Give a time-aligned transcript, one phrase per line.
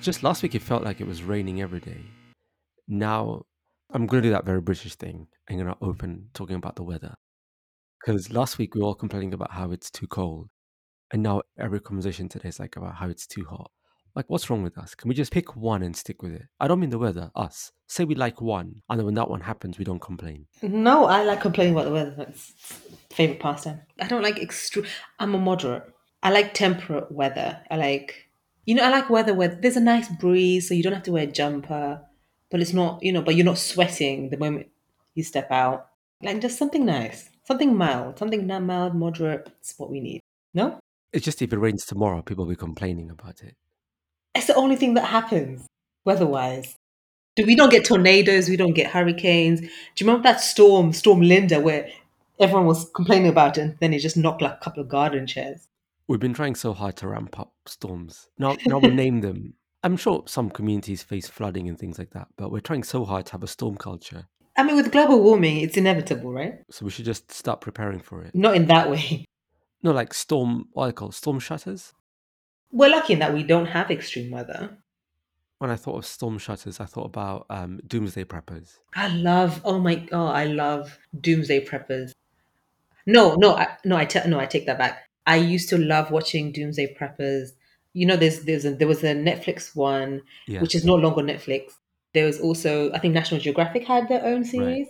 [0.00, 2.00] Just last week, it felt like it was raining every day.
[2.88, 3.42] Now,
[3.92, 5.26] I'm going to do that very British thing.
[5.48, 7.14] I'm going to open talking about the weather.
[8.00, 10.48] Because last week, we were all complaining about how it's too cold.
[11.12, 13.70] And now every conversation today is like about how it's too hot.
[14.14, 14.94] Like, what's wrong with us?
[14.94, 16.46] Can we just pick one and stick with it?
[16.58, 17.70] I don't mean the weather, us.
[17.86, 20.46] Say we like one, and then when that one happens, we don't complain.
[20.62, 22.26] No, I like complaining about the weather.
[22.28, 22.54] It's
[23.10, 23.82] favorite pastime.
[24.00, 24.86] I don't like extreme.
[25.18, 25.92] I'm a moderate.
[26.22, 27.60] I like temperate weather.
[27.70, 28.29] I like,
[28.66, 31.12] you know, I like weather where there's a nice breeze, so you don't have to
[31.12, 32.02] wear a jumper,
[32.50, 34.68] but it's not, you know, but you're not sweating the moment
[35.14, 35.88] you step out.
[36.22, 39.48] Like just something nice, something mild, something not mild, moderate.
[39.60, 40.20] It's what we need.
[40.54, 40.78] No,
[41.12, 43.54] It's just if it rains tomorrow, people will be complaining about it.
[44.34, 45.66] it's the only thing that happens
[46.04, 46.76] weather-wise.
[47.36, 48.48] Do we don't get tornadoes?
[48.48, 49.60] We don't get hurricanes.
[49.60, 49.66] Do
[49.98, 51.88] you remember that storm, Storm Linda, where
[52.38, 55.26] everyone was complaining about it, and then it just knocked like a couple of garden
[55.26, 55.68] chairs?
[56.10, 58.30] We've been trying so hard to ramp up storms.
[58.36, 59.54] Now, now we'll name them.
[59.84, 63.26] I'm sure some communities face flooding and things like that, but we're trying so hard
[63.26, 64.26] to have a storm culture.
[64.56, 66.54] I mean, with global warming, it's inevitable, right?
[66.68, 68.34] So we should just start preparing for it.
[68.34, 69.24] Not in that way.
[69.82, 71.94] No, like storm, what I call storm shutters.
[72.70, 74.76] We're lucky in that we don't have extreme weather.
[75.58, 78.78] When I thought of storm shutters, I thought about um, doomsday preppers.
[78.94, 79.62] I love.
[79.64, 82.10] Oh my god, I love doomsday preppers.
[83.06, 83.96] No, no, I, no.
[83.96, 85.09] I te- no, I take that back.
[85.26, 87.50] I used to love watching doomsday preppers.
[87.92, 90.60] You know, there's there's a, there was a Netflix one Yeah.
[90.60, 91.72] which is no longer Netflix.
[92.14, 94.88] There was also I think National Geographic had their own series,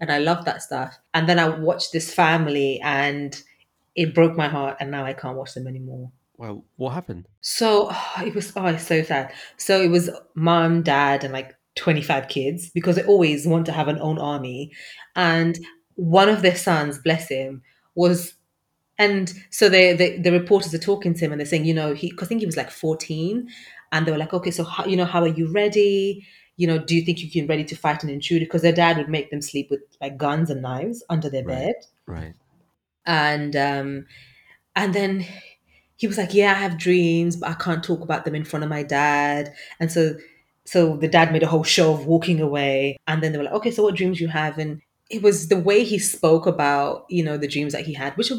[0.00, 0.98] and I love that stuff.
[1.14, 3.40] And then I watched this family, and
[3.94, 6.10] it broke my heart, and now I can't watch them anymore.
[6.36, 7.26] well, what happened?
[7.40, 9.32] So it was oh, it's so sad.
[9.56, 13.88] So it was mom, dad, and like 25 kids because they always want to have
[13.88, 14.72] an own army.
[15.16, 15.58] And
[15.94, 17.62] one of their sons, bless him,
[17.94, 18.34] was
[18.98, 21.94] and so they, they the reporters are talking to him and they're saying, you know,
[21.94, 23.48] he I think he was like 14,
[23.92, 26.26] and they were like, okay, so how, you know, how are you ready?
[26.56, 28.44] You know, do you think you can be ready to fight an intruder?
[28.44, 31.66] Because their dad would make them sleep with like guns and knives under their Right.
[31.66, 31.74] bed
[32.06, 32.34] Right.
[33.06, 34.06] and um
[34.76, 35.24] and then
[35.96, 38.64] he was like yeah i have dreams but i can't talk about them in front
[38.64, 40.14] of my dad and so
[40.64, 43.54] so the dad made a whole show of walking away and then they were like
[43.54, 47.22] okay so what dreams you have and it was the way he spoke about you
[47.22, 48.30] know the dreams that he had which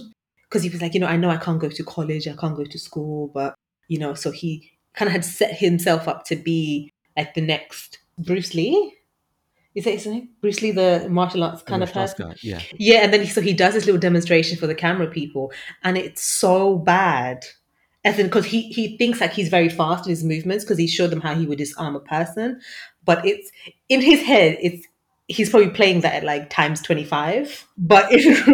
[0.50, 2.58] because he was like you know i know i can't go to college i can't
[2.58, 3.56] go to school but
[3.88, 8.00] you know so he kind of had set himself up to be like the next
[8.18, 8.96] bruce lee
[9.76, 12.62] is that his name bruce lee the martial arts kind of person guy, Yeah.
[12.78, 15.52] yeah, and then he, so he does this little demonstration for the camera people,
[15.84, 17.46] and it's so bad.
[18.04, 20.88] As in, because he he thinks like he's very fast in his movements because he
[20.88, 22.60] showed them how he would disarm a person,
[23.06, 23.52] but it's
[23.90, 24.58] in his head.
[24.62, 24.88] It's
[25.30, 27.66] he's probably playing that at like times twenty five.
[27.78, 28.48] But if,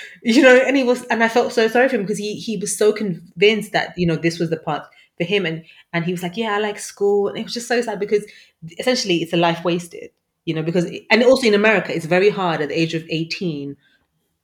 [0.22, 2.56] you know, and he was, and I felt so sorry for him because he he
[2.56, 4.84] was so convinced that you know this was the part
[5.18, 7.68] for him, and and he was like, yeah, I like school, and it was just
[7.68, 8.24] so sad because
[8.78, 10.10] essentially it's a life wasted
[10.44, 13.76] you know because and also in america it's very hard at the age of 18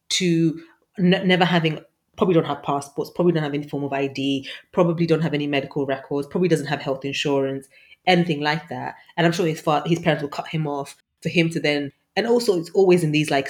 [0.09, 0.61] to
[0.99, 1.79] n- never having
[2.17, 5.47] probably don't have passports probably don't have any form of id probably don't have any
[5.47, 7.69] medical records probably doesn't have health insurance
[8.07, 8.95] anything like that.
[9.17, 11.93] And i'm sure his fa- his parents will cut him off for him to then
[12.17, 13.49] and also it's always in these like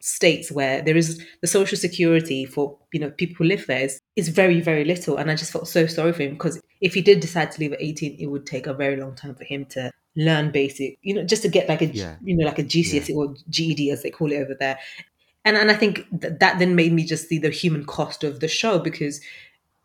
[0.00, 4.00] states where there is the social security for you know people who live there is,
[4.16, 5.16] is very very little.
[5.16, 7.72] And i just felt so sorry for him because if he did decide to leave
[7.72, 11.14] at 18 it would take a very long time for him to learn basic you
[11.14, 12.16] know just to get like a Yeah.
[12.22, 14.78] you know like a gcse or ged as they call it over there.
[15.44, 18.40] And and I think th- that then made me just see the human cost of
[18.40, 19.20] the show because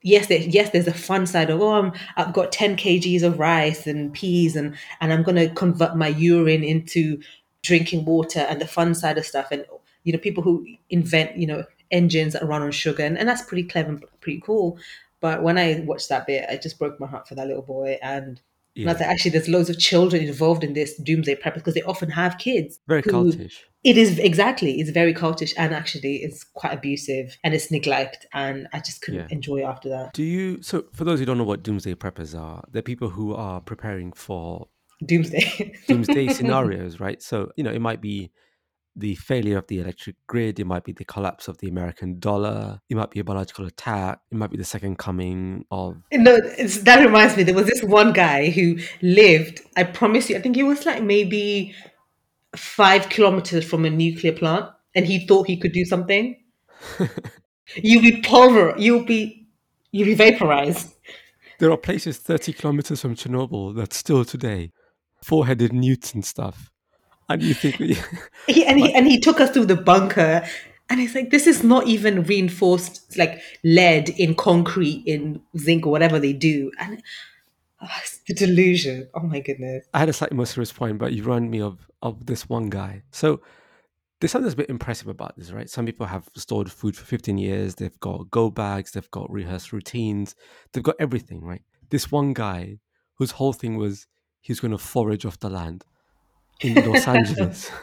[0.04, 3.40] yes, there, yes, there's a fun side of oh, I'm, I've got 10 kgs of
[3.40, 7.22] rice and peas and and I'm gonna convert my urine into
[7.64, 9.66] drinking water and the fun side of stuff and
[10.04, 13.44] you know people who invent you know engines that run on sugar and, and that's
[13.44, 14.78] pretty clever and pretty cool.
[15.22, 17.98] But when I watched that bit, I just broke my heart for that little boy
[18.02, 18.42] and.
[18.76, 21.74] And I was like, actually, there's loads of children involved in this doomsday prep because
[21.76, 22.80] they often have kids.
[22.88, 23.54] Very who- cultish.
[23.84, 24.80] it is exactly.
[24.80, 29.20] It's very cultish and actually it's quite abusive and it's neglect and I just couldn't
[29.22, 29.28] Yeah.
[29.30, 30.14] enjoy after that.
[30.14, 30.62] Do you?
[30.64, 34.12] So, for those who don't know what doomsday preppers are, they're people who are preparing
[34.14, 34.68] for
[35.06, 35.74] Doomsday.
[35.88, 37.22] doomsday scenarios, right?
[37.22, 38.32] So, you know, it might be
[38.96, 42.80] the failure of the electric grid, it might be the collapse of the American dollar,
[42.90, 46.80] it might be a biological attack, it might be the second coming of no, it's,
[46.80, 47.44] that reminds me.
[47.44, 49.62] There was this one guy who lived.
[49.76, 50.38] I promise you.
[50.38, 51.74] I think he was like maybe
[52.56, 56.38] five kilometers from a nuclear plant, and he thought he could do something.
[57.76, 58.76] You'll be pulver.
[58.78, 59.48] You'll be.
[59.92, 60.94] You'll be vaporized.
[61.60, 64.72] There are places 30 kilometers from Chernobyl that still today,
[65.22, 66.73] four headed newts and stuff.
[67.30, 67.76] And you think,
[68.48, 70.44] He, and he and he took us through the bunker,
[70.90, 75.92] and it's like this is not even reinforced like lead in concrete in zinc or
[75.92, 76.72] whatever they do.
[76.80, 77.02] And
[77.82, 79.10] ah, it's the delusion.
[79.14, 79.86] Oh my goodness.
[79.94, 82.70] I had a slightly more serious point, but you remind me of of this one
[82.70, 83.04] guy.
[83.12, 83.42] So
[84.20, 85.70] there's something that's a bit impressive about this, right?
[85.70, 87.76] Some people have stored food for 15 years.
[87.76, 88.92] They've got go bags.
[88.92, 90.36] They've got rehearsed routines.
[90.72, 91.62] They've got everything, right?
[91.90, 92.80] This one guy
[93.18, 94.08] whose whole thing was
[94.40, 95.86] he's going to forage off the land
[96.64, 97.72] in Los Angeles.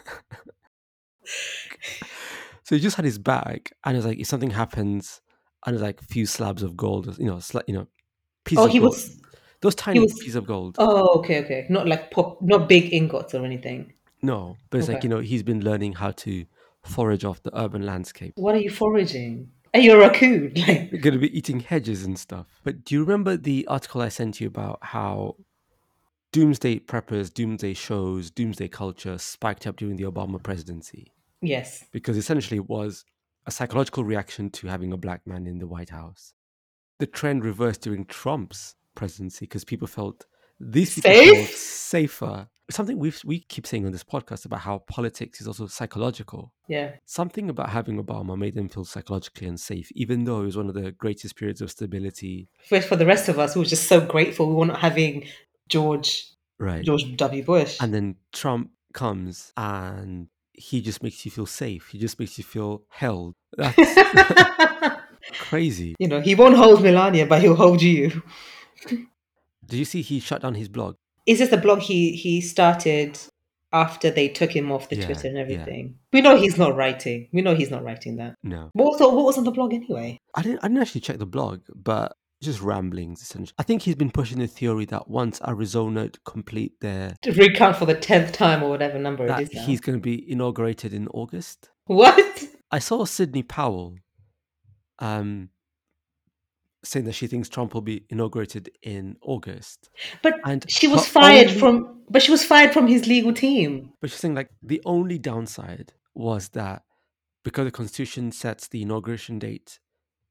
[2.65, 5.21] so he just had his bag, and it's like if something happens,
[5.67, 7.87] and it's like a few slabs of gold, you know, sli- you know,
[8.45, 8.91] pieces Oh, he gold.
[8.93, 9.17] was.
[9.63, 10.77] Those tiny was- pieces of gold.
[10.79, 11.67] Oh, okay, okay.
[11.69, 13.93] Not like pop, not big ingots or anything.
[14.23, 16.45] No, but it's like you know he's been learning how to
[16.85, 18.33] forage off the urban landscape.
[18.37, 19.51] What are you foraging?
[19.73, 20.53] Are you a raccoon?
[20.57, 22.47] Like, You're going to be eating hedges and stuff.
[22.65, 25.37] But do you remember the article I sent you about how
[26.33, 31.13] doomsday preppers, doomsday shows, doomsday culture spiked up during the Obama presidency?
[31.43, 31.85] yes.
[31.91, 33.05] Because essentially it was
[33.47, 36.35] a psychological reaction to having a black man in the White House.
[36.99, 40.27] The trend reversed during Trump's presidency because people felt
[40.61, 41.37] these people Safe?
[41.39, 42.49] felt safer.
[42.71, 46.53] Something we we keep saying on this podcast about how politics is also psychological.
[46.69, 46.93] Yeah.
[47.07, 50.75] Something about having Obama made them feel psychologically unsafe, even though it was one of
[50.75, 52.49] the greatest periods of stability.
[52.69, 55.27] For, for the rest of us, we were just so grateful we were not having
[55.71, 56.27] George
[56.59, 56.85] Right.
[56.85, 57.43] George W.
[57.43, 57.79] Bush.
[57.81, 61.89] And then Trump comes and he just makes you feel safe.
[61.89, 63.35] He just makes you feel held.
[63.57, 65.01] That's
[65.39, 65.95] crazy.
[65.99, 68.23] you know, he won't hold Melania, but he'll hold you.
[68.87, 70.97] Did you see he shut down his blog?
[71.27, 73.19] Is this the blog he he started
[73.73, 75.43] after they took him off the Yeah, Twitter and yeah.
[75.43, 75.95] everything?
[76.13, 77.29] We know he's not writing.
[77.33, 78.35] We know he's not writing that.
[78.43, 78.71] No.
[78.73, 80.19] What was, what was on the blog anyway?
[80.35, 83.55] I didn't I didn't actually check the blog, but just ramblings essentially.
[83.59, 87.85] I think he's been pushing the theory that once Arizona complete their To recount for
[87.87, 89.63] the tenth time or whatever number it is now.
[89.65, 91.71] he's going to be inaugurated in August.
[91.87, 92.45] What?
[92.71, 93.97] I saw Sidney Powell
[95.01, 95.51] um,
[96.85, 99.91] saying that she thinks Trump will be inaugurated in August.
[100.23, 101.97] But And she was fired only- from.
[102.09, 105.93] But she was fired from his legal team But she's saying like the only downside
[106.15, 106.83] was that
[107.45, 109.79] because the Constitution sets the inauguration date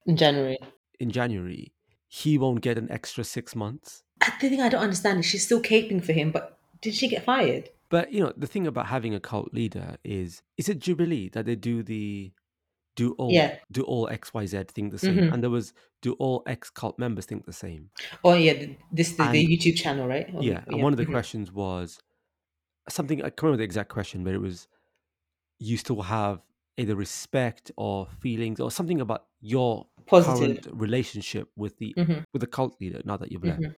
[0.05, 0.57] in January.
[0.99, 1.71] in January,
[2.09, 4.03] he won't get an extra six months.
[4.21, 7.07] Uh, The thing I don't understand is she's still caping for him, but did she
[7.07, 7.69] get fired?
[7.89, 11.45] But you know, the thing about having a cult leader is is it Jubilee that
[11.45, 12.31] they do the
[12.95, 13.57] do all Yeah.
[13.71, 15.17] do all XYZ think the same?
[15.17, 15.33] Mhm.
[15.33, 17.91] And there was do all ex cult members think the same?
[18.23, 18.53] Oh yeah,
[18.91, 20.27] this the, the YouTube channel, right?
[20.33, 20.63] Oh, yeah.
[20.67, 21.11] And one of the mhm.
[21.11, 21.99] questions was
[22.89, 24.67] something I can't remember the exact question, but it was
[25.59, 26.41] you still have
[26.77, 30.61] either respect or feelings or something about your Positive.
[30.63, 32.23] current relationship with the Mhm.
[32.33, 33.61] with the cult leader now that you've left.
[33.61, 33.75] Mhm.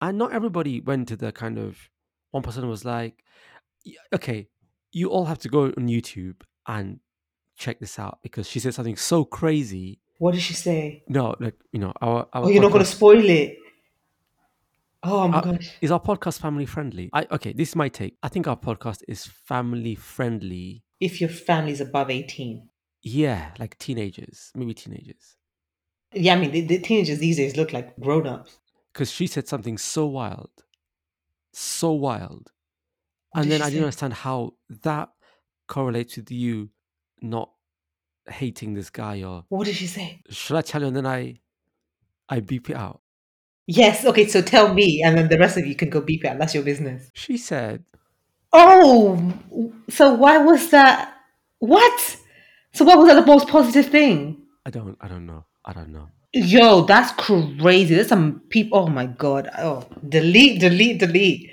[0.00, 1.88] And not everybody went to the kind of
[2.30, 3.24] one person was like,
[4.12, 4.48] okay,
[4.92, 7.00] you all have to go on YouTube and
[7.56, 10.00] check this out because she said something so crazy.
[10.18, 11.04] What did she say?
[11.08, 13.58] No, like you know, our, our Oh, you're not going to spoil it.
[15.02, 15.70] Oh my Uh, gosh.
[15.82, 17.10] Is our podcast family friendly?
[17.12, 18.16] I okay, this is my take.
[18.22, 20.82] I think our podcast is family friendly.
[21.00, 22.68] If your family's above 18.
[23.04, 25.36] Yeah, like teenagers, maybe teenagers.
[26.12, 28.58] Yeah, I mean, the, the teenagers these days look like grown ups.
[28.92, 30.50] Because she said something so wild,
[31.52, 32.50] so wild,
[33.30, 33.70] What and then I say?
[33.72, 35.10] didn't understand how that
[35.68, 36.70] correlates with you
[37.20, 37.50] not
[38.28, 40.22] hating this guy or What did she say?
[40.30, 41.40] should I tell you and then I
[42.28, 43.02] I beep it out.
[43.66, 46.28] Yes, okay, so tell me, and then the rest of you can go beep it
[46.28, 46.38] out.
[46.38, 47.10] That's your business.
[47.14, 47.84] She said,
[48.52, 49.32] Oh,
[49.90, 51.14] so why was that?
[51.58, 52.16] What?
[52.74, 54.42] So what was that the most positive thing?
[54.66, 55.44] I don't I don't know.
[55.64, 56.08] I don't know.
[56.32, 57.94] Yo, that's crazy.
[57.94, 58.78] There's some people.
[58.78, 59.48] Oh my god.
[59.58, 61.50] Oh, delete, delete, delete.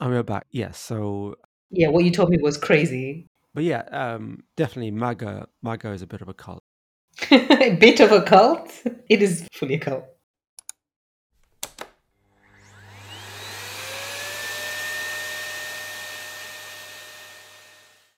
[0.00, 0.46] And we're back.
[0.50, 1.34] Yeah, so
[1.70, 3.26] Yeah, what you told me was crazy.
[3.54, 6.62] but yeah, um definitely MAGA MAGA is a bit of a cult.
[7.30, 8.70] a bit of a cult.
[9.10, 10.04] It is fully a cult.